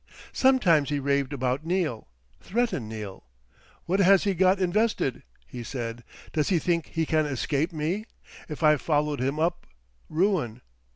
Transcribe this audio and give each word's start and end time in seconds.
Sometimes 0.33 0.89
he 0.89 0.97
raved 0.97 1.31
about 1.31 1.63
Neal, 1.63 2.07
threatened 2.39 2.89
Neal. 2.89 3.27
"What 3.85 3.99
has 3.99 4.23
he 4.23 4.33
got 4.33 4.57
invested?" 4.59 5.21
he 5.45 5.61
said. 5.61 6.03
"Does 6.33 6.49
he 6.49 6.57
think 6.57 6.87
he 6.87 7.05
can 7.05 7.27
escape 7.27 7.71
me?... 7.71 8.05
If 8.49 8.63
I 8.63 8.77
followed 8.77 9.19
him 9.19 9.37
up.... 9.39 9.67
Ruin. 10.09 10.61